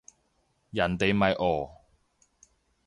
[0.71, 1.77] 人哋咪哦